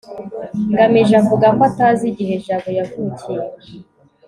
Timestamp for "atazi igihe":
1.69-2.33